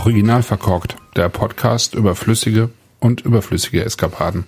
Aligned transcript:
Original 0.00 0.42
verkorkt, 0.42 0.96
der 1.14 1.28
Podcast 1.28 1.94
über 1.94 2.16
flüssige 2.16 2.70
und 3.00 3.20
überflüssige 3.20 3.84
Eskapaden. 3.84 4.44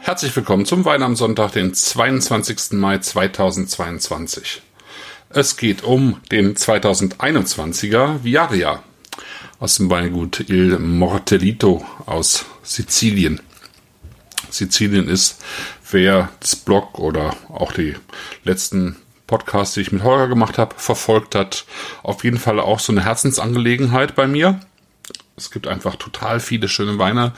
Herzlich 0.00 0.34
willkommen 0.34 0.64
zum 0.64 0.86
Wein 0.86 1.02
am 1.02 1.14
Sonntag, 1.14 1.52
den 1.52 1.74
22. 1.74 2.72
Mai 2.72 2.96
2022. 2.96 4.62
Es 5.28 5.58
geht 5.58 5.84
um 5.84 6.22
den 6.32 6.56
2021er 6.56 8.24
Viaria 8.24 8.82
aus 9.58 9.76
dem 9.76 9.90
Weingut 9.90 10.48
Il 10.48 10.78
Mortellito 10.78 11.84
aus 12.06 12.46
Sizilien. 12.62 13.42
Sizilien 14.48 15.06
ist, 15.06 15.44
wer 15.90 16.30
das 16.40 16.56
Blog 16.56 16.98
oder 16.98 17.36
auch 17.50 17.72
die 17.72 17.94
letzten 18.42 18.96
Podcasts, 19.30 19.74
die 19.74 19.82
ich 19.82 19.92
mit 19.92 20.02
Holger 20.02 20.26
gemacht 20.26 20.58
habe, 20.58 20.74
verfolgt 20.76 21.36
hat, 21.36 21.64
auf 22.02 22.24
jeden 22.24 22.38
Fall 22.38 22.58
auch 22.58 22.80
so 22.80 22.90
eine 22.90 23.04
Herzensangelegenheit 23.04 24.16
bei 24.16 24.26
mir. 24.26 24.58
Es 25.36 25.52
gibt 25.52 25.68
einfach 25.68 25.94
total 25.94 26.40
viele 26.40 26.66
schöne 26.66 26.98
Weine 26.98 27.32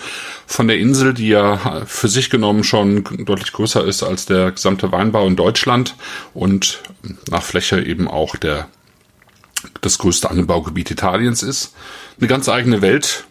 von 0.46 0.68
der 0.68 0.78
Insel, 0.78 1.12
die 1.12 1.28
ja 1.28 1.84
für 1.84 2.08
sich 2.08 2.30
genommen 2.30 2.64
schon 2.64 3.04
deutlich 3.26 3.52
größer 3.52 3.84
ist 3.84 4.02
als 4.02 4.24
der 4.24 4.52
gesamte 4.52 4.90
Weinbau 4.90 5.26
in 5.26 5.36
Deutschland 5.36 5.94
und 6.32 6.80
nach 7.30 7.42
Fläche 7.42 7.84
eben 7.84 8.08
auch 8.08 8.36
der 8.36 8.68
das 9.82 9.98
größte 9.98 10.30
Anbaugebiet 10.30 10.90
Italiens 10.90 11.42
ist. 11.42 11.74
Eine 12.18 12.26
ganz 12.26 12.48
eigene 12.48 12.80
Welt 12.80 13.26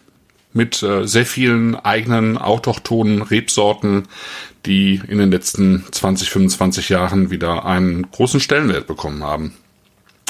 mit 0.52 0.82
äh, 0.82 1.06
sehr 1.06 1.26
vielen 1.26 1.74
eigenen 1.74 2.38
autochthonen 2.38 3.22
Rebsorten, 3.22 4.08
die 4.66 5.00
in 5.08 5.18
den 5.18 5.30
letzten 5.30 5.84
20, 5.90 6.30
25 6.30 6.88
Jahren 6.88 7.30
wieder 7.30 7.64
einen 7.64 8.10
großen 8.10 8.40
Stellenwert 8.40 8.86
bekommen 8.86 9.24
haben. 9.24 9.54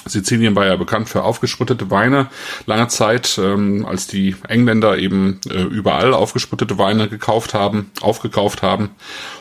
Sizilien 0.05 0.57
war 0.57 0.67
ja 0.67 0.77
bekannt 0.77 1.09
für 1.09 1.23
aufgesprittete 1.23 1.91
Weine 1.91 2.29
lange 2.67 2.89
Zeit, 2.89 3.39
ähm, 3.39 3.87
als 3.87 4.07
die 4.07 4.35
Engländer 4.49 4.99
eben 4.99 5.41
äh, 5.49 5.63
überall 5.63 6.13
aufgesprittete 6.13 6.79
Weine 6.79 7.09
gekauft 7.09 7.55
haben, 7.55 7.91
aufgekauft 8.01 8.63
haben 8.63 8.91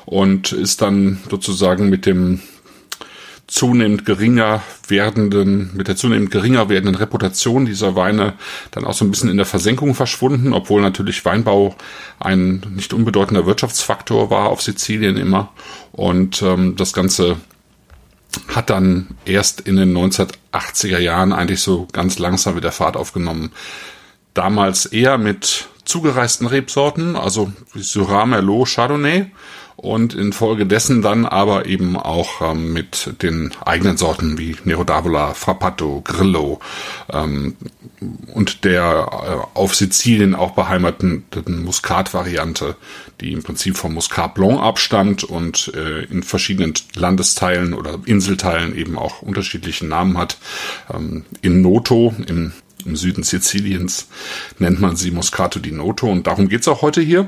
und 0.05 0.51
ist 0.51 0.81
dann 0.81 1.19
sozusagen 1.29 1.89
mit 1.89 2.05
dem 2.05 2.41
zunehmend 3.47 4.05
geringer 4.05 4.61
werdenden, 4.87 5.71
mit 5.75 5.87
der 5.87 5.95
zunehmend 5.95 6.31
geringer 6.31 6.69
werdenden 6.69 6.95
Reputation 6.95 7.65
dieser 7.65 7.95
Weine 7.95 8.33
dann 8.71 8.85
auch 8.85 8.93
so 8.93 9.03
ein 9.03 9.11
bisschen 9.11 9.29
in 9.29 9.37
der 9.37 9.45
Versenkung 9.45 9.93
verschwunden, 9.93 10.53
obwohl 10.53 10.81
natürlich 10.81 11.23
Weinbau 11.25 11.75
ein 12.19 12.61
nicht 12.75 12.93
unbedeutender 12.93 13.45
Wirtschaftsfaktor 13.45 14.29
war 14.29 14.49
auf 14.49 14.61
Sizilien 14.61 15.17
immer. 15.17 15.51
Und 15.91 16.41
ähm, 16.41 16.75
das 16.75 16.93
Ganze 16.93 17.37
hat 18.47 18.69
dann 18.69 19.09
erst 19.25 19.61
in 19.61 19.75
den 19.75 19.95
1980er 19.95 20.99
Jahren 20.99 21.33
eigentlich 21.33 21.61
so 21.61 21.87
ganz 21.91 22.19
langsam 22.19 22.55
wieder 22.55 22.71
Fahrt 22.71 22.95
aufgenommen. 22.95 23.51
Damals 24.33 24.85
eher 24.85 25.17
mit 25.17 25.67
zugereisten 25.83 26.47
Rebsorten, 26.47 27.15
also 27.15 27.51
Syrah, 27.75 28.25
Merlot, 28.25 28.69
Chardonnay 28.69 29.25
und 29.81 30.13
infolgedessen 30.13 31.01
dann 31.01 31.25
aber 31.25 31.65
eben 31.65 31.97
auch 31.97 32.51
ähm, 32.51 32.71
mit 32.71 33.15
den 33.23 33.51
eigenen 33.65 33.97
Sorten 33.97 34.37
wie 34.37 34.55
Nero 34.63 34.83
d'Avola, 34.83 35.33
Frappato, 35.33 36.01
Grillo 36.05 36.59
ähm, 37.11 37.55
und 38.31 38.63
der 38.63 39.47
äh, 39.55 39.57
auf 39.57 39.73
Sizilien 39.73 40.35
auch 40.35 40.51
beheimateten 40.51 41.25
Muskat-Variante, 41.63 42.75
die 43.21 43.31
im 43.31 43.41
Prinzip 43.41 43.75
vom 43.75 43.95
Muscat 43.95 44.35
Blanc 44.35 44.61
abstammt 44.61 45.23
und 45.23 45.71
äh, 45.73 46.03
in 46.03 46.21
verschiedenen 46.21 46.75
Landesteilen 46.93 47.73
oder 47.73 47.97
Inselteilen 48.05 48.75
eben 48.75 48.99
auch 48.99 49.23
unterschiedliche 49.23 49.87
Namen 49.87 50.15
hat. 50.19 50.37
Ähm, 50.93 51.25
in 51.41 51.63
Noto, 51.63 52.13
im, 52.27 52.51
im 52.85 52.95
Süden 52.95 53.23
Siziliens, 53.23 54.09
nennt 54.59 54.79
man 54.79 54.95
sie 54.95 55.09
Moscato 55.09 55.57
di 55.57 55.71
Noto 55.71 56.07
und 56.07 56.27
darum 56.27 56.49
geht's 56.49 56.67
auch 56.67 56.83
heute 56.83 57.01
hier 57.01 57.27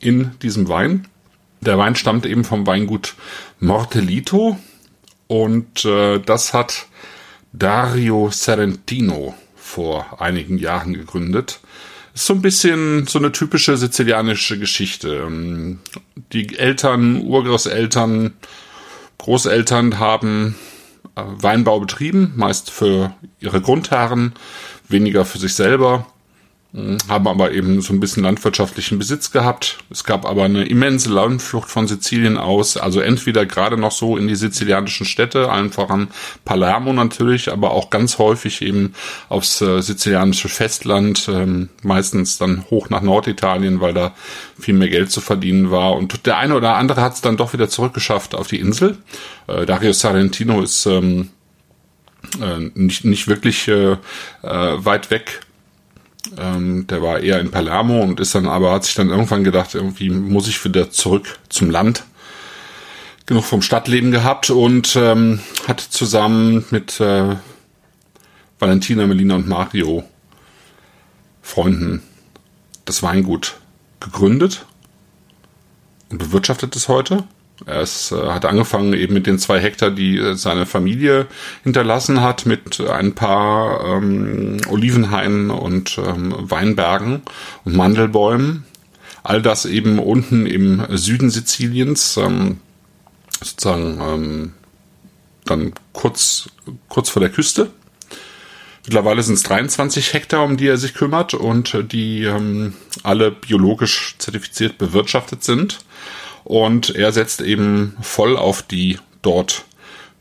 in 0.00 0.32
diesem 0.42 0.68
Wein. 0.68 1.06
Der 1.62 1.78
Wein 1.78 1.94
stammt 1.94 2.26
eben 2.26 2.42
vom 2.42 2.66
Weingut 2.66 3.14
Mortellito 3.60 4.58
und 5.28 5.84
äh, 5.84 6.18
das 6.18 6.52
hat 6.52 6.86
Dario 7.52 8.30
Serentino 8.32 9.34
vor 9.54 10.20
einigen 10.20 10.58
Jahren 10.58 10.92
gegründet. 10.92 11.60
Ist 12.14 12.26
so 12.26 12.34
ein 12.34 12.42
bisschen 12.42 13.06
so 13.06 13.20
eine 13.20 13.30
typische 13.30 13.76
sizilianische 13.76 14.58
Geschichte. 14.58 15.22
Ähm, 15.24 15.78
die 16.32 16.58
Eltern, 16.58 17.22
Urgroßeltern, 17.22 18.34
Großeltern 19.18 20.00
haben 20.00 20.56
äh, 21.14 21.22
Weinbau 21.24 21.78
betrieben, 21.78 22.32
meist 22.34 22.72
für 22.72 23.14
ihre 23.38 23.60
Grundherren, 23.60 24.32
weniger 24.88 25.24
für 25.24 25.38
sich 25.38 25.54
selber 25.54 26.11
haben 26.74 27.28
aber 27.28 27.52
eben 27.52 27.82
so 27.82 27.92
ein 27.92 28.00
bisschen 28.00 28.22
landwirtschaftlichen 28.22 28.98
Besitz 28.98 29.30
gehabt. 29.30 29.78
Es 29.90 30.04
gab 30.04 30.24
aber 30.24 30.44
eine 30.44 30.64
immense 30.64 31.10
Landflucht 31.10 31.68
von 31.68 31.86
Sizilien 31.86 32.38
aus, 32.38 32.78
also 32.78 33.00
entweder 33.00 33.44
gerade 33.44 33.76
noch 33.76 33.92
so 33.92 34.16
in 34.16 34.26
die 34.26 34.36
sizilianischen 34.36 35.04
Städte, 35.04 35.50
allen 35.50 35.70
voran 35.70 36.08
Palermo 36.46 36.94
natürlich, 36.94 37.52
aber 37.52 37.72
auch 37.72 37.90
ganz 37.90 38.16
häufig 38.16 38.62
eben 38.62 38.94
aufs 39.28 39.60
äh, 39.60 39.82
sizilianische 39.82 40.48
Festland, 40.48 41.28
ähm, 41.28 41.68
meistens 41.82 42.38
dann 42.38 42.64
hoch 42.70 42.88
nach 42.88 43.02
Norditalien, 43.02 43.82
weil 43.82 43.92
da 43.92 44.14
viel 44.58 44.74
mehr 44.74 44.88
Geld 44.88 45.10
zu 45.10 45.20
verdienen 45.20 45.70
war. 45.70 45.92
Und 45.92 46.24
der 46.24 46.38
eine 46.38 46.56
oder 46.56 46.76
andere 46.76 47.02
hat 47.02 47.12
es 47.12 47.20
dann 47.20 47.36
doch 47.36 47.52
wieder 47.52 47.68
zurückgeschafft 47.68 48.34
auf 48.34 48.46
die 48.46 48.60
Insel. 48.60 48.96
Äh, 49.46 49.66
Dario 49.66 49.92
Sarentino 49.92 50.62
ist 50.62 50.86
ähm, 50.86 51.28
äh, 52.40 52.70
nicht, 52.74 53.04
nicht 53.04 53.28
wirklich 53.28 53.68
äh, 53.68 53.92
äh 53.92 53.98
weit 54.42 55.10
weg 55.10 55.42
ähm, 56.38 56.86
der 56.86 57.02
war 57.02 57.20
eher 57.20 57.40
in 57.40 57.50
Palermo 57.50 58.00
und 58.02 58.20
ist 58.20 58.34
dann 58.34 58.46
aber, 58.46 58.72
hat 58.72 58.84
sich 58.84 58.94
dann 58.94 59.10
irgendwann 59.10 59.44
gedacht, 59.44 59.74
irgendwie 59.74 60.10
muss 60.10 60.48
ich 60.48 60.64
wieder 60.64 60.90
zurück 60.90 61.38
zum 61.48 61.70
Land. 61.70 62.04
Genug 63.26 63.44
vom 63.44 63.62
Stadtleben 63.62 64.10
gehabt 64.10 64.50
und 64.50 64.96
ähm, 64.96 65.40
hat 65.68 65.80
zusammen 65.80 66.64
mit 66.70 67.00
äh, 67.00 67.36
Valentina, 68.58 69.06
Melina 69.06 69.36
und 69.36 69.48
Mario 69.48 70.04
Freunden 71.40 72.02
das 72.84 73.02
Weingut 73.02 73.56
gegründet 74.00 74.66
und 76.10 76.18
bewirtschaftet 76.18 76.74
es 76.76 76.88
heute. 76.88 77.24
Er 77.66 77.82
äh, 77.82 78.28
hat 78.28 78.44
angefangen 78.44 78.92
eben 78.92 79.14
mit 79.14 79.26
den 79.26 79.38
zwei 79.38 79.60
Hektar, 79.60 79.90
die 79.90 80.18
äh, 80.18 80.34
seine 80.34 80.66
Familie 80.66 81.26
hinterlassen 81.62 82.20
hat, 82.20 82.46
mit 82.46 82.80
ein 82.80 83.14
paar 83.14 83.84
ähm, 83.84 84.60
Olivenhainen 84.68 85.50
und 85.50 85.98
ähm, 85.98 86.34
Weinbergen 86.38 87.22
und 87.64 87.76
Mandelbäumen. 87.76 88.64
All 89.22 89.40
das 89.40 89.66
eben 89.66 89.98
unten 89.98 90.46
im 90.46 90.84
Süden 90.90 91.30
Siziliens, 91.30 92.16
ähm, 92.16 92.58
sozusagen 93.40 94.00
ähm, 94.00 94.52
dann 95.44 95.72
kurz, 95.92 96.48
kurz 96.88 97.08
vor 97.08 97.20
der 97.20 97.30
Küste. 97.30 97.70
Mittlerweile 98.84 99.22
sind 99.22 99.34
es 99.34 99.44
23 99.44 100.12
Hektar, 100.12 100.42
um 100.42 100.56
die 100.56 100.66
er 100.66 100.76
sich 100.76 100.94
kümmert 100.94 101.34
und 101.34 101.92
die 101.92 102.24
ähm, 102.24 102.74
alle 103.04 103.30
biologisch 103.30 104.16
zertifiziert 104.18 104.76
bewirtschaftet 104.78 105.44
sind. 105.44 105.78
Und 106.44 106.94
er 106.94 107.12
setzt 107.12 107.40
eben 107.40 107.96
voll 108.00 108.36
auf 108.36 108.62
die 108.62 108.98
dort 109.22 109.64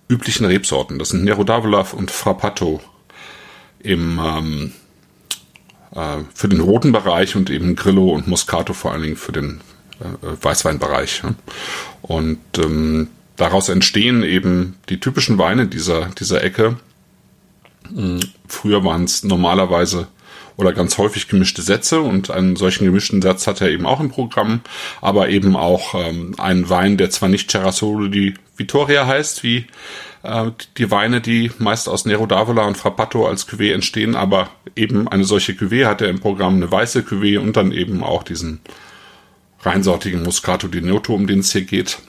üblichen 0.08 0.46
Rebsorten. 0.46 1.00
Das 1.00 1.10
sind 1.10 1.24
Nero 1.24 1.42
d'Avola 1.44 1.94
und 1.94 2.12
Frappato 2.12 2.82
im, 3.80 4.20
ähm, 4.24 4.72
äh, 5.96 6.24
für 6.34 6.50
den 6.50 6.60
roten 6.60 6.92
Bereich 6.92 7.36
und 7.36 7.50
eben 7.50 7.76
Grillo 7.76 8.10
und 8.12 8.28
Moscato 8.28 8.74
vor 8.74 8.92
allen 8.92 9.04
Dingen 9.04 9.16
für 9.16 9.32
den 9.32 9.62
äh, 10.00 10.44
Weißweinbereich. 10.44 11.22
Ja. 11.24 11.34
Und 12.02 12.40
ähm, 12.58 13.08
daraus 13.38 13.70
entstehen 13.70 14.24
eben 14.24 14.76
die 14.90 15.00
typischen 15.00 15.38
Weine 15.38 15.68
dieser, 15.68 16.08
dieser 16.20 16.44
Ecke. 16.44 16.78
Hm, 17.94 18.20
früher 18.48 18.84
waren 18.84 19.06
es 19.06 19.24
normalerweise 19.24 20.08
oder 20.58 20.74
ganz 20.74 20.98
häufig 20.98 21.28
gemischte 21.28 21.62
Sätze. 21.62 22.02
Und 22.02 22.32
einen 22.32 22.56
solchen 22.56 22.86
gemischten 22.86 23.22
Satz 23.22 23.48
hat 23.48 23.62
er 23.62 23.70
eben 23.70 23.86
auch 23.86 24.00
im 24.00 24.10
Programm, 24.10 24.62
aber 25.02 25.30
eben 25.30 25.56
auch 25.56 25.96
ähm, 25.96 26.36
einen 26.38 26.70
Wein, 26.70 26.98
der 26.98 27.10
zwar 27.10 27.30
nicht 27.30 27.52
Cerasolo 27.52 28.08
di 28.08 28.34
Vittoria 28.58 29.08
heißt, 29.08 29.44
wie 29.44 29.66
äh, 30.24 30.52
die 30.78 30.92
Weine, 30.92 31.22
die 31.22 31.52
meist 31.58 31.90
aus 31.90 32.06
Nero 32.06 32.26
d'Avola 32.26 32.68
und 32.68 32.78
Frappato 32.78 33.28
als 33.28 33.48
Cuvée 33.48 33.74
entstehen, 33.74 34.16
aber 34.16 34.50
eben 34.76 35.08
eine 35.08 35.24
solche 35.24 35.54
Cuvée 35.54 35.86
hat 35.86 36.02
er 36.02 36.10
im 36.10 36.20
Programm, 36.20 36.56
eine 36.56 36.72
weiße 36.72 37.02
Cuvée 37.02 37.40
und 37.40 37.58
dann 37.58 37.72
eben 37.72 38.04
auch 38.04 38.24
diesen 38.24 38.60
reinsortigen 39.62 40.24
Muscato 40.24 40.68
di 40.68 40.82
Noto, 40.82 41.14
um 41.14 41.28
den 41.28 41.40
es 41.40 41.52
hier 41.52 41.64
geht. 41.64 42.00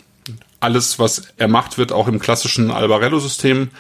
Alles, 0.61 0.99
was 0.99 1.23
er 1.39 1.49
macht, 1.49 1.77
wird 1.77 1.93
auch 1.93 2.09
im 2.09 2.19
klassischen 2.19 2.71
Albarello-System 2.71 3.71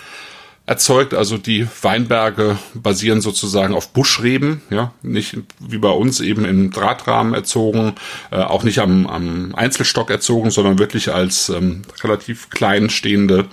erzeugt. 0.72 1.12
Also 1.12 1.36
die 1.36 1.69
Weinberge 1.82 2.58
basieren 2.72 3.20
sozusagen 3.20 3.74
auf 3.74 3.92
Buschreben, 3.92 4.62
ja, 4.70 4.94
nicht 5.02 5.36
wie 5.60 5.76
bei 5.76 5.90
uns 5.90 6.20
eben 6.20 6.46
im 6.46 6.70
Drahtrahmen 6.70 7.34
erzogen, 7.34 7.94
äh, 8.30 8.36
auch 8.36 8.62
nicht 8.64 8.78
am, 8.78 9.06
am 9.06 9.54
Einzelstock 9.54 10.10
erzogen, 10.10 10.50
sondern 10.50 10.78
wirklich 10.78 11.12
als 11.12 11.50
ähm, 11.50 11.82
relativ 12.02 12.48
klein 12.48 12.88
stehende 12.88 13.44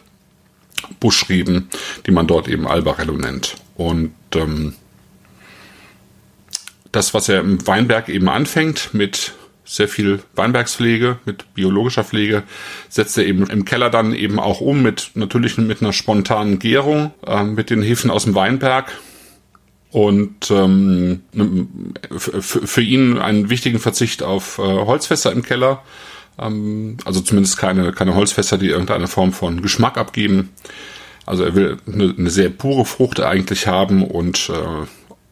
Buschreben, 1.02 1.68
die 2.06 2.12
man 2.12 2.26
dort 2.26 2.48
eben 2.48 2.66
Albarello 2.66 3.18
nennt. 3.18 3.58
Und 3.76 4.14
ähm, 4.36 4.76
das, 6.94 7.14
was 7.14 7.28
er 7.28 7.42
im 7.42 7.68
Weinberg 7.68 8.08
eben 8.08 8.30
anfängt 8.30 8.94
mit 8.94 9.34
sehr 9.70 9.88
viel 9.88 10.24
Weinbergspflege, 10.34 11.20
mit 11.26 11.54
biologischer 11.54 12.04
Pflege, 12.04 12.42
setzt 12.90 13.20
er 13.20 13.28
eben 13.28 13.48
im 13.48 13.66
Keller 13.66 13.92
dann 13.92 14.14
eben 14.14 14.40
auch 14.40 14.62
um 14.62 14.82
mit 14.82 15.12
natürlich 15.14 15.60
mit 15.60 15.82
einer 15.82 15.94
spontanen 15.94 16.58
Gärung, 16.58 17.14
äh, 17.26 17.44
mit 17.44 17.70
den 17.70 17.84
Hefen 17.84 18.10
aus 18.10 18.24
dem 18.24 18.34
Weinberg. 18.34 18.92
Und 19.92 20.52
ähm, 20.52 21.22
für 22.12 22.82
ihn 22.82 23.18
einen 23.18 23.50
wichtigen 23.50 23.80
Verzicht 23.80 24.22
auf 24.24 24.58
äh, 24.58 24.62
Holzfässer 24.62 25.32
im 25.32 25.44
Keller. 25.44 25.84
Ähm, 26.40 26.98
also 27.06 27.22
zumindest 27.22 27.58
keine, 27.58 27.92
keine 27.92 28.16
Holzfässer, 28.16 28.58
die 28.58 28.70
irgendeine 28.70 29.08
Form 29.08 29.34
von 29.34 29.62
Geschmack 29.62 29.98
abgeben. 29.98 30.50
Also 31.28 31.44
er 31.44 31.54
will 31.54 31.78
eine, 31.86 32.16
eine 32.18 32.30
sehr 32.32 32.50
pure 32.50 32.86
Frucht 32.86 33.20
eigentlich 33.20 33.68
haben 33.68 34.04
und 34.04 34.50
äh, 34.50 34.88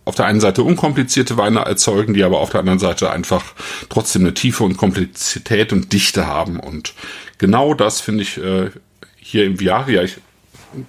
auf 0.08 0.16
der 0.16 0.26
einen 0.26 0.40
Seite 0.40 0.64
unkomplizierte 0.64 1.36
Weine 1.36 1.60
erzeugen, 1.60 2.14
die 2.14 2.24
aber 2.24 2.40
auf 2.40 2.50
der 2.50 2.62
anderen 2.62 2.80
Seite 2.80 3.12
einfach 3.12 3.44
trotzdem 3.90 4.22
eine 4.22 4.34
Tiefe 4.34 4.64
und 4.64 4.78
Komplexität 4.78 5.74
und 5.74 5.92
Dichte 5.92 6.28
haben. 6.28 6.62
Und 6.62 6.94
genau 7.38 7.74
das 7.74 8.00
finde 8.00 8.24
ich 8.24 8.38
äh, 8.38 8.72
hier 9.18 9.44
im 9.44 9.60
Viaria. 9.60 10.04
Ich 10.04 10.18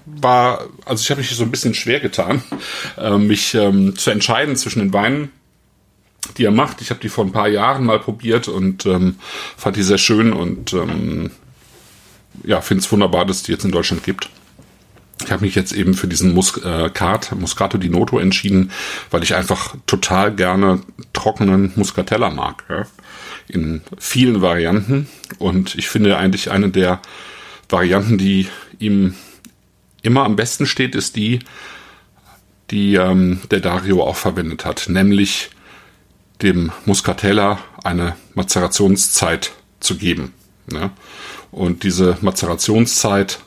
war, 0.06 0.68
also 0.84 1.02
ich 1.02 1.10
habe 1.10 1.20
mich 1.20 1.30
so 1.30 1.42
ein 1.42 1.50
bisschen 1.50 1.74
schwer 1.74 1.98
getan, 1.98 2.42
äh, 2.96 3.18
mich 3.18 3.54
ähm, 3.54 3.96
zu 3.96 4.10
entscheiden 4.10 4.54
zwischen 4.54 4.78
den 4.78 4.92
Weinen, 4.92 5.32
die 6.36 6.44
er 6.44 6.52
macht. 6.52 6.80
Ich 6.80 6.90
habe 6.90 7.00
die 7.00 7.08
vor 7.08 7.24
ein 7.24 7.32
paar 7.32 7.48
Jahren 7.48 7.84
mal 7.84 7.98
probiert 7.98 8.46
und 8.46 8.86
ähm, 8.86 9.16
fand 9.56 9.76
die 9.76 9.82
sehr 9.82 9.98
schön 9.98 10.32
und 10.32 10.74
ähm, 10.74 11.32
ja, 12.44 12.60
finde 12.60 12.84
es 12.84 12.92
wunderbar, 12.92 13.24
dass 13.24 13.38
es 13.38 13.42
die 13.42 13.52
jetzt 13.52 13.64
in 13.64 13.72
Deutschland 13.72 14.04
gibt. 14.04 14.30
Ich 15.24 15.32
habe 15.32 15.44
mich 15.44 15.54
jetzt 15.54 15.72
eben 15.72 15.94
für 15.94 16.06
diesen 16.06 16.32
Muscat, 16.32 17.32
Muscato 17.38 17.78
di 17.78 17.88
Noto 17.88 18.18
entschieden, 18.18 18.70
weil 19.10 19.22
ich 19.22 19.34
einfach 19.34 19.74
total 19.86 20.34
gerne 20.34 20.80
trockenen 21.12 21.72
Muscatella 21.76 22.30
mag. 22.30 22.64
Ja? 22.68 22.86
In 23.48 23.82
vielen 23.98 24.40
Varianten. 24.40 25.08
Und 25.38 25.74
ich 25.74 25.88
finde 25.88 26.16
eigentlich 26.16 26.50
eine 26.50 26.70
der 26.70 27.00
Varianten, 27.68 28.16
die 28.16 28.48
ihm 28.78 29.14
immer 30.02 30.24
am 30.24 30.36
besten 30.36 30.66
steht, 30.66 30.94
ist 30.94 31.16
die, 31.16 31.40
die 32.70 32.94
ähm, 32.94 33.40
der 33.50 33.60
Dario 33.60 34.04
auch 34.04 34.16
verwendet 34.16 34.64
hat, 34.64 34.88
nämlich 34.88 35.50
dem 36.42 36.70
Muscatella 36.84 37.58
eine 37.82 38.16
Mazerationszeit 38.34 39.52
zu 39.80 39.96
geben. 39.96 40.32
Ja? 40.72 40.90
Und 41.50 41.82
diese 41.82 42.18
Mazerationszeit 42.20 43.40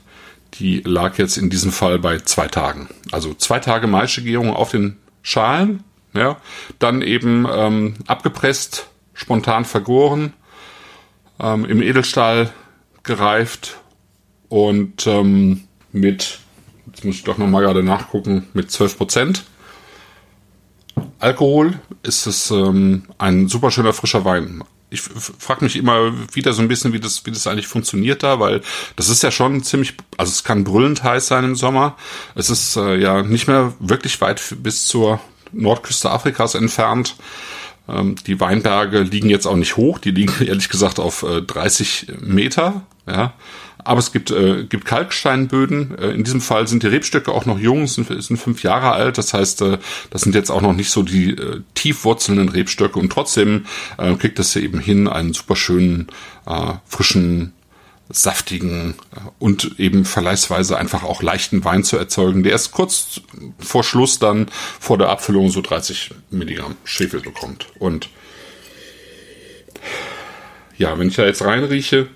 die 0.55 0.81
lag 0.81 1.17
jetzt 1.17 1.37
in 1.37 1.49
diesem 1.49 1.71
Fall 1.71 1.99
bei 1.99 2.19
zwei 2.19 2.47
Tagen. 2.47 2.89
Also 3.11 3.33
zwei 3.33 3.59
Tage 3.59 3.87
Maischegärung 3.87 4.53
auf 4.53 4.71
den 4.71 4.97
Schalen, 5.21 5.83
ja, 6.13 6.37
dann 6.79 7.01
eben 7.01 7.47
ähm, 7.51 7.95
abgepresst, 8.07 8.87
spontan 9.13 9.65
vergoren, 9.65 10.33
ähm, 11.39 11.65
im 11.65 11.81
Edelstahl 11.81 12.51
gereift 13.03 13.79
und 14.49 15.07
ähm, 15.07 15.63
mit, 15.91 16.39
jetzt 16.87 17.05
muss 17.05 17.15
ich 17.15 17.23
doch 17.23 17.37
nochmal 17.37 17.63
gerade 17.63 17.83
nachgucken, 17.83 18.47
mit 18.53 18.71
12 18.71 18.97
Prozent. 18.97 19.43
Alkohol 21.19 21.79
ist 22.03 22.25
es 22.25 22.51
ähm, 22.51 23.03
ein 23.17 23.47
super 23.47 23.71
schöner 23.71 23.93
frischer 23.93 24.25
Wein 24.25 24.63
ich 24.91 25.01
frage 25.01 25.63
mich 25.63 25.77
immer 25.77 26.13
wieder 26.33 26.51
so 26.51 26.61
ein 26.61 26.67
bisschen, 26.67 26.91
wie 26.91 26.99
das, 26.99 27.25
wie 27.25 27.31
das 27.31 27.47
eigentlich 27.47 27.67
funktioniert 27.67 28.23
da, 28.23 28.39
weil 28.41 28.61
das 28.97 29.07
ist 29.07 29.23
ja 29.23 29.31
schon 29.31 29.63
ziemlich, 29.63 29.93
also 30.17 30.29
es 30.29 30.43
kann 30.43 30.65
brüllend 30.65 31.01
heiß 31.01 31.27
sein 31.27 31.45
im 31.45 31.55
Sommer. 31.55 31.95
Es 32.35 32.49
ist 32.49 32.75
äh, 32.75 32.97
ja 32.97 33.23
nicht 33.23 33.47
mehr 33.47 33.73
wirklich 33.79 34.19
weit 34.19 34.41
bis 34.61 34.85
zur 34.85 35.21
Nordküste 35.53 36.11
Afrikas 36.11 36.55
entfernt. 36.55 37.15
Ähm, 37.87 38.15
die 38.27 38.41
Weinberge 38.41 38.99
liegen 38.99 39.29
jetzt 39.29 39.47
auch 39.47 39.55
nicht 39.55 39.77
hoch, 39.77 39.97
die 39.97 40.11
liegen 40.11 40.33
ehrlich 40.45 40.67
gesagt 40.67 40.99
auf 40.99 41.23
äh, 41.23 41.41
30 41.41 42.07
Meter. 42.19 42.81
Ja, 43.07 43.33
aber 43.83 43.99
es 43.99 44.11
gibt, 44.11 44.31
äh, 44.31 44.63
gibt 44.65 44.85
Kalksteinböden. 44.85 45.97
Äh, 45.97 46.09
in 46.11 46.23
diesem 46.23 46.41
Fall 46.41 46.67
sind 46.67 46.83
die 46.83 46.87
Rebstöcke 46.87 47.31
auch 47.31 47.45
noch 47.45 47.59
jung, 47.59 47.87
sind, 47.87 48.07
sind 48.21 48.37
fünf 48.37 48.63
Jahre 48.63 48.91
alt. 48.91 49.17
Das 49.17 49.33
heißt, 49.33 49.61
äh, 49.61 49.77
das 50.09 50.21
sind 50.21 50.35
jetzt 50.35 50.49
auch 50.49 50.61
noch 50.61 50.73
nicht 50.73 50.91
so 50.91 51.03
die 51.03 51.31
äh, 51.31 51.61
tiefwurzelnden 51.73 52.49
Rebstöcke. 52.49 52.99
Und 52.99 53.11
trotzdem 53.11 53.65
äh, 53.97 54.15
kriegt 54.15 54.39
das 54.39 54.53
ja 54.53 54.61
eben 54.61 54.79
hin, 54.79 55.07
einen 55.07 55.33
super 55.33 55.55
schönen, 55.55 56.07
äh, 56.45 56.73
frischen, 56.85 57.53
saftigen 58.13 58.95
äh, 59.11 59.19
und 59.39 59.79
eben 59.79 60.05
verleihsweise 60.05 60.77
einfach 60.77 61.03
auch 61.03 61.21
leichten 61.21 61.63
Wein 61.63 61.83
zu 61.83 61.97
erzeugen, 61.97 62.43
der 62.43 62.53
erst 62.53 62.71
kurz 62.71 63.21
vor 63.59 63.83
Schluss 63.83 64.19
dann 64.19 64.47
vor 64.79 64.97
der 64.97 65.09
Abfüllung 65.09 65.49
so 65.49 65.61
30 65.61 66.11
Milligramm 66.29 66.75
Schwefel 66.83 67.21
bekommt. 67.21 67.67
Und 67.79 68.09
ja, 70.77 70.97
wenn 70.97 71.07
ich 71.07 71.15
da 71.15 71.25
jetzt 71.25 71.43
reinrieche, 71.43 72.07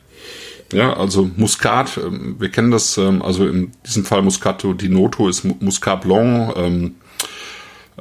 ja, 0.74 0.94
also 0.94 1.30
Muscat, 1.36 1.98
ähm, 1.98 2.36
wir 2.40 2.50
kennen 2.50 2.72
das, 2.72 2.98
ähm, 2.98 3.22
also 3.22 3.48
in 3.48 3.72
diesem 3.86 4.06
Fall 4.06 4.22
Muscato 4.22 4.74
di 4.74 4.90
Noto 4.90 5.30
ist 5.30 5.44
Muscat 5.44 6.02
Blanc. 6.02 6.56
Ähm, 6.58 6.96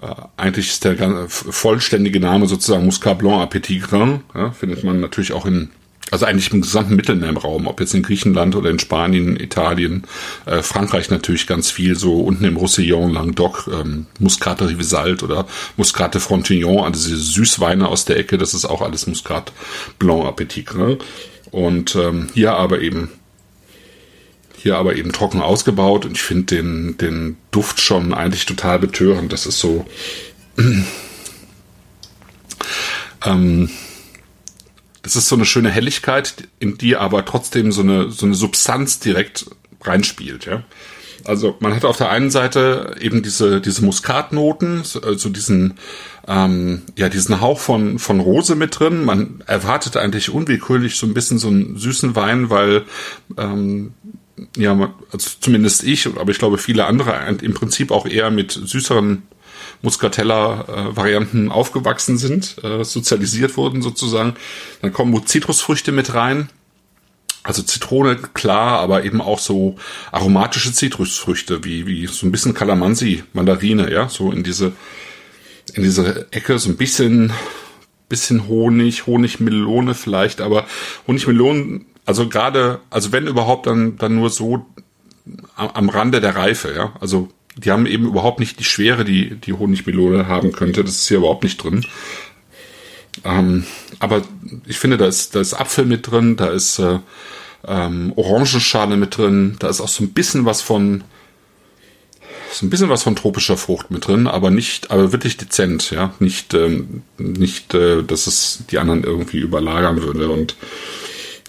äh, 0.01 0.15
eigentlich 0.37 0.69
ist 0.69 0.85
der 0.85 1.29
vollständige 1.29 2.21
Name 2.21 2.47
sozusagen 2.47 2.85
Muscat 2.85 3.19
Blanc 3.19 3.43
à 3.43 3.47
Petit 3.47 3.83
Grain. 3.83 4.21
Ja, 4.35 4.51
findet 4.51 4.83
man 4.83 5.01
natürlich 5.01 5.33
auch 5.33 5.47
in, 5.47 5.71
also 6.11 6.25
eigentlich 6.25 6.53
im 6.53 6.63
gesamten 6.63 6.97
Mittelmeerraum, 6.97 7.67
ob 7.67 7.81
jetzt 7.81 7.95
in 7.95 8.03
Griechenland 8.03 8.57
oder 8.57 8.71
in 8.71 8.79
Spanien, 8.79 9.39
Italien, 9.39 10.05
äh, 10.47 10.63
Frankreich 10.63 11.11
natürlich 11.11 11.47
ganz 11.47 11.71
viel, 11.71 11.97
so 11.97 12.21
unten 12.21 12.45
im 12.45 12.57
Roussillon, 12.57 13.13
Languedoc, 13.13 13.69
ähm, 13.73 14.07
Muscate 14.19 14.69
Rivesaltes 14.69 15.23
oder 15.23 15.47
Muscate 15.77 16.19
Frontignan, 16.19 16.79
also 16.79 17.09
diese 17.09 17.21
Süßweine 17.21 17.89
aus 17.89 18.07
der 18.07 18.17
Ecke, 18.17 18.39
das 18.39 18.55
ist 18.55 18.65
auch 18.65 18.81
alles 18.81 19.07
Muscat 19.07 19.53
Blanc 19.99 20.25
à 20.25 20.33
Petit 20.33 20.65
Grain. 20.65 20.99
Und 21.55 21.95
ähm, 21.95 22.27
hier 22.35 22.55
aber 22.55 22.81
eben 22.81 23.11
hier 24.57 24.77
aber 24.77 24.97
eben 24.97 25.13
trocken 25.13 25.41
ausgebaut 25.41 26.05
und 26.05 26.17
ich 26.17 26.23
finde 26.23 26.57
den, 26.57 26.97
den 26.99 27.37
Duft 27.53 27.81
schon 27.81 28.13
eigentlich 28.13 28.45
total 28.45 28.81
betörend. 28.81 29.33
Das 29.33 29.47
ist 29.47 29.61
so. 29.61 29.87
ähm, 33.25 33.71
das 35.03 35.15
ist 35.15 35.29
so 35.29 35.37
eine 35.37 35.45
schöne 35.45 35.71
Helligkeit, 35.71 36.49
in 36.59 36.77
die 36.77 36.97
aber 36.97 37.25
trotzdem 37.25 37.71
so 37.71 37.83
eine, 37.83 38.11
so 38.11 38.27
eine 38.27 38.35
Substanz 38.35 38.99
direkt 38.99 39.47
reinspielt, 39.83 40.47
ja. 40.47 40.65
Also 41.25 41.57
man 41.61 41.75
hat 41.75 41.85
auf 41.85 41.97
der 41.97 42.11
einen 42.11 42.31
Seite 42.31 42.97
eben 43.01 43.23
diese, 43.23 43.61
diese 43.61 43.85
Muskatnoten, 43.85 44.85
so, 44.85 45.01
so 45.17 45.29
diesen, 45.29 45.75
ähm, 46.29 46.83
ja, 46.97 47.09
diesen 47.09 47.41
Hauch 47.41 47.61
von, 47.61 47.99
von 47.99 48.21
Rose 48.21 48.55
mit 48.55 48.79
drin. 48.79 49.05
Man 49.05 49.43
erwartet 49.47 49.97
eigentlich 49.97 50.31
unwillkürlich 50.31 50.97
so 50.97 51.07
ein 51.07 51.15
bisschen 51.15 51.39
so 51.39 51.49
einen 51.49 51.77
süßen 51.77 52.15
Wein, 52.15 52.51
weil, 52.51 52.83
ähm, 53.39 53.95
ja, 54.57 54.93
also 55.13 55.31
zumindest 55.41 55.85
ich, 55.85 56.07
aber 56.07 56.31
ich 56.31 56.39
glaube 56.39 56.59
viele 56.59 56.87
andere 56.87 57.15
im 57.43 57.55
Prinzip 57.55 57.91
auch 57.91 58.07
eher 58.07 58.31
mit 58.31 58.53
süßeren 58.53 59.23
Muscatella-Varianten 59.83 61.51
aufgewachsen 61.51 62.19
sind, 62.19 62.57
äh, 62.63 62.85
sozialisiert 62.85 63.57
wurden 63.57 63.83
sozusagen. 63.83 64.35
Dann 64.83 64.93
kommen 64.93 65.27
Zitrusfrüchte 65.27 65.93
mit 65.93 66.15
rein 66.15 66.49
also 67.45 67.63
Zitrone, 67.63 68.17
klar, 68.17 68.81
aber 68.81 69.05
eben 69.05 69.21
auch 69.21 69.39
so 69.39 69.77
aromatische 70.11 70.73
Zitrusfrüchte, 70.73 71.63
wie, 71.63 71.87
wie 71.87 72.07
so 72.07 72.27
ein 72.27 72.33
bisschen 72.33 72.55
Kalamansi, 72.55 73.23
Mandarine, 73.35 73.93
ja, 73.93 74.09
so 74.09 74.33
in 74.33 74.43
diese, 74.43 74.73
in 75.75 75.83
diese 75.83 76.27
Ecke, 76.33 76.59
so 76.59 76.71
ein 76.71 76.79
bisschen, 76.79 77.33
bisschen 78.09 78.49
Honig, 78.49 79.07
Honigmelone 79.07 79.95
vielleicht, 79.95 80.41
aber 80.41 80.67
Honigmelonen, 81.07 81.85
also 82.07 82.29
gerade, 82.31 82.81
also 82.89 83.13
wenn 83.13 83.27
überhaupt, 83.27 83.67
dann, 83.67 83.99
dann 83.99 84.15
nur 84.15 84.31
so 84.31 84.65
am, 85.55 85.69
am 85.69 85.89
Rande 85.91 86.23
der 86.23 86.37
Reife, 86.37 86.75
ja, 86.75 86.95
also 86.99 87.29
die 87.57 87.71
haben 87.71 87.87
eben 87.87 88.07
überhaupt 88.07 88.41
nicht 88.41 88.59
die 88.59 88.65
Schwere, 88.65 89.05
die 89.05 89.37
die 89.37 89.53
Honigmelone 89.53 90.27
haben 90.27 90.51
könnte. 90.51 90.83
Das 90.83 90.97
ist 90.97 91.09
hier 91.09 91.19
überhaupt 91.19 91.45
nicht 91.45 91.63
drin. 91.63 91.87
Ähm, 93.25 93.65
aber 94.01 94.23
ich 94.67 94.79
finde, 94.79 94.97
da 94.97 95.07
ist, 95.07 95.35
da 95.37 95.41
ist 95.41 95.55
Apfel 95.55 95.87
mit 95.87 96.11
drin, 96.11 96.37
da 96.37 96.49
ist 96.49 96.81
äh, 96.81 96.99
ähm, 97.67 98.13
Orangenschale 98.17 98.97
mit 98.97 99.17
drin, 99.17 99.57
da 99.59 99.69
ist 99.69 99.81
auch 99.81 99.89
so 99.89 100.05
ein 100.05 100.13
bisschen 100.13 100.45
was 100.45 100.63
von 100.63 101.05
so 102.53 102.65
ein 102.65 102.71
bisschen 102.71 102.89
was 102.89 103.03
von 103.03 103.17
tropischer 103.17 103.57
Frucht 103.57 103.91
mit 103.91 104.07
drin, 104.07 104.29
aber 104.29 104.51
nicht, 104.51 104.93
aber 104.93 105.11
wirklich 105.11 105.37
dezent, 105.37 105.91
ja, 105.91 106.15
nicht, 106.21 106.55
ähm, 106.55 107.03
nicht, 107.19 107.75
äh, 107.75 108.05
dass 108.05 108.29
es 108.29 108.63
die 108.71 108.79
anderen 108.79 109.03
irgendwie 109.03 109.39
überlagern 109.39 110.03
würde. 110.03 110.31
Und 110.31 110.57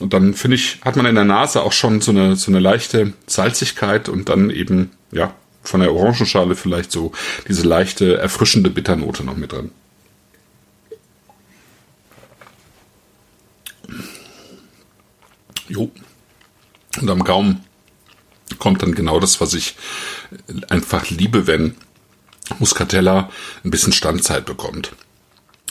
und 0.02 0.14
dann 0.14 0.34
finde 0.34 0.56
ich, 0.56 0.80
hat 0.82 0.98
man 0.98 1.06
in 1.06 1.16
der 1.16 1.24
Nase 1.24 1.62
auch 1.62 1.72
schon 1.72 2.02
so 2.02 2.12
eine 2.12 2.36
so 2.36 2.52
eine 2.52 2.60
leichte 2.60 3.14
Salzigkeit 3.28 4.10
und 4.10 4.28
dann 4.30 4.50
eben 4.50 4.92
ja 5.12 5.34
von 5.64 5.80
der 5.80 5.94
Orangenschale 5.94 6.56
vielleicht 6.56 6.92
so 6.92 7.12
diese 7.48 7.68
leichte 7.68 8.18
erfrischende 8.18 8.70
Bitternote 8.70 9.24
noch 9.24 9.38
mit 9.38 9.52
drin. 9.52 9.72
Jo. 15.68 15.92
Und 17.00 17.10
am 17.10 17.24
Gaumen 17.24 17.64
kommt 18.60 18.82
dann 18.82 18.96
genau 18.96 19.20
das, 19.20 19.42
was 19.42 19.54
ich 19.54 19.76
einfach 20.70 21.10
liebe, 21.10 21.48
wenn 21.48 21.76
Muscatella 22.60 23.30
ein 23.64 23.72
bisschen 23.72 23.94
Standzeit 23.94 24.46
bekommt. 24.46 24.92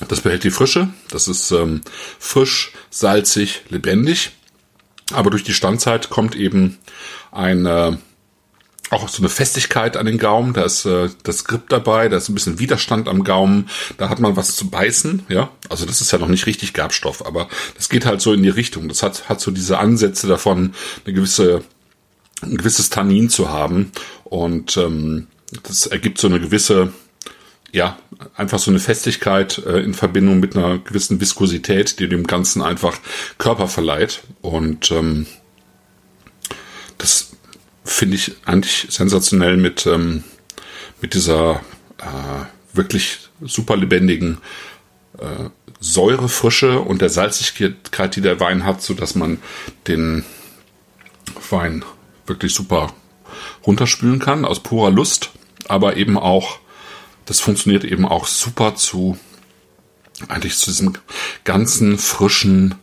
Das 0.09 0.21
behält 0.21 0.45
die 0.45 0.51
Frische. 0.51 0.89
Das 1.09 1.29
ist 1.29 1.51
ähm, 1.53 1.83
frisch, 2.19 2.73
salzig, 2.91 3.63
lebendig. 3.69 4.33
Aber 5.13 5.31
durch 5.31 5.45
die 5.45 5.55
Standzeit 5.55 6.11
kommt 6.11 6.35
eben 6.35 6.79
eine 7.31 7.99
auch 8.95 9.09
so 9.09 9.21
eine 9.23 9.29
Festigkeit 9.29 9.97
an 9.97 10.07
den 10.07 10.19
Gaumen, 10.19 10.55
da 10.55 10.63
ist 10.63 10.85
äh, 10.87 11.09
das 11.23 11.45
Grip 11.45 11.69
dabei, 11.69 12.09
da 12.09 12.17
ist 12.17 12.29
ein 12.29 12.35
bisschen 12.35 12.59
Widerstand 12.59 13.09
am 13.09 13.25
Gaumen, 13.25 13.69
da 13.99 14.09
hat 14.09 14.21
man 14.21 14.37
was 14.37 14.57
zu 14.57 14.71
beißen, 14.71 15.25
ja. 15.29 15.51
Also 15.69 15.87
das 15.87 16.01
ist 16.01 16.13
ja 16.13 16.19
noch 16.19 16.29
nicht 16.29 16.47
richtig 16.47 16.73
Gerbstoff, 16.73 17.27
aber 17.27 17.49
das 17.77 17.89
geht 17.89 18.07
halt 18.07 18.21
so 18.21 18.33
in 18.33 18.43
die 18.43 18.49
Richtung. 18.49 18.89
Das 18.89 19.03
hat, 19.03 19.29
hat 19.29 19.41
so 19.41 19.51
diese 19.51 19.79
Ansätze 19.79 20.27
davon, 20.27 20.75
eine 21.05 21.15
gewisse, 21.15 21.63
ein 22.43 22.57
gewisses 22.57 22.91
Tannin 22.91 23.29
zu 23.29 23.51
haben. 23.51 23.93
Und 24.25 24.77
ähm, 24.77 25.27
das 25.63 25.87
ergibt 25.87 26.19
so 26.19 26.29
eine 26.29 26.41
gewisse, 26.41 26.93
ja, 27.73 27.99
einfach 28.37 28.59
so 28.59 28.71
eine 28.71 28.81
Festigkeit 28.81 29.59
äh, 29.59 29.81
in 29.81 29.95
Verbindung 29.95 30.41
mit 30.41 30.57
einer 30.57 30.79
gewissen 30.79 31.21
Viskosität, 31.21 31.99
die 31.99 32.09
dem 32.09 32.27
Ganzen 32.27 32.63
einfach 32.63 32.99
Körper 33.39 33.69
verleiht. 33.69 34.23
Und 34.41 34.91
ähm, 34.91 35.27
das 36.99 37.34
finde 37.85 38.17
ich 38.17 38.37
eigentlich 38.45 38.87
sensationell 38.91 39.57
mit, 39.57 39.87
ähm, 39.87 40.25
mit 41.01 41.15
dieser 41.15 41.61
äh, 41.99 42.75
wirklich 42.77 43.29
super 43.41 43.77
lebendigen 43.77 44.39
äh, 45.19 45.51
Säurefrische 45.81 46.81
und 46.81 47.03
der 47.03 47.11
Salzigkeit, 47.11 48.17
die 48.17 48.23
der 48.23 48.41
Wein 48.41 48.65
hat, 48.65 48.83
so 48.83 48.95
dass 48.95 49.15
man 49.15 49.39
den 49.87 50.25
Wein 51.51 51.85
wirklich 52.27 52.55
super 52.55 52.93
runterspülen 53.67 54.19
kann 54.19 54.45
aus 54.45 54.63
purer 54.63 54.91
Lust, 54.91 55.31
aber 55.69 55.97
eben 55.97 56.17
auch, 56.17 56.59
das 57.27 57.41
funktioniert 57.41 57.85
eben 57.85 58.07
auch 58.07 58.27
super 58.27 58.77
zu 58.77 59.19
eigentlich 60.29 60.57
zu 60.57 60.71
diesem 60.71 60.95
ganzen 61.45 61.99
frischen, 61.99 62.77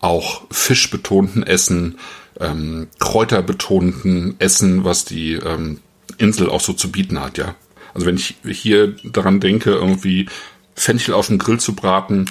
auch 0.00 0.44
fischbetonten 0.50 1.42
Essen, 1.42 1.98
ähm, 2.40 2.88
kräuterbetonten 2.98 4.36
Essen, 4.38 4.84
was 4.84 5.04
die 5.04 5.34
ähm, 5.34 5.80
Insel 6.18 6.48
auch 6.50 6.60
so 6.60 6.72
zu 6.72 6.90
bieten 6.90 7.20
hat, 7.20 7.38
ja. 7.38 7.54
Also 7.94 8.06
wenn 8.06 8.16
ich 8.16 8.36
hier 8.50 8.94
daran 9.04 9.40
denke, 9.40 9.70
irgendwie 9.70 10.28
Fenchel 10.74 11.14
auf 11.14 11.28
dem 11.28 11.38
Grill 11.38 11.58
zu 11.58 11.74
braten, 11.74 12.30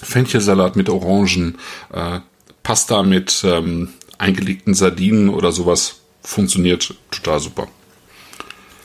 Fenchelsalat 0.00 0.76
mit 0.76 0.88
Orangen, 0.88 1.58
äh, 1.92 2.20
Pasta 2.62 3.02
mit 3.02 3.42
ähm, 3.44 3.90
eingelegten 4.18 4.74
Sardinen 4.74 5.28
oder 5.28 5.50
sowas, 5.50 6.00
funktioniert 6.22 6.94
total 7.10 7.40
super. 7.40 7.68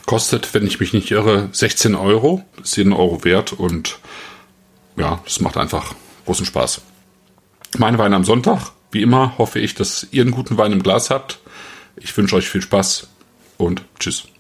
Kostet, 0.06 0.54
wenn 0.54 0.66
ich 0.66 0.80
mich 0.80 0.94
nicht 0.94 1.12
irre, 1.12 1.50
16 1.52 1.96
Euro, 1.96 2.44
ist 2.62 2.78
jeden 2.78 2.94
Euro 2.94 3.24
wert 3.24 3.54
und 3.54 4.00
ja, 4.98 5.22
das 5.24 5.40
macht 5.40 5.58
einfach 5.58 5.94
großen 6.26 6.46
Spaß. 6.46 6.82
Meine 7.78 7.98
Weine 7.98 8.16
am 8.16 8.26
Sonntag, 8.26 8.72
wie 8.92 9.02
immer 9.02 9.38
hoffe 9.38 9.60
ich, 9.60 9.76
dass 9.76 10.08
ihr 10.12 10.22
einen 10.22 10.32
guten 10.32 10.58
Wein 10.58 10.72
im 10.72 10.84
Glas 10.84 11.10
habt. 11.10 11.40
Ich 11.96 12.16
wünsche 12.16 12.36
euch 12.36 12.50
viel 12.50 12.62
Spaß 12.62 13.08
und 13.58 13.84
tschüss. 14.00 14.31